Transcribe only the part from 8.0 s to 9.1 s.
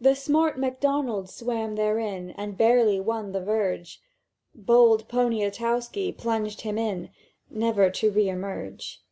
re emerge.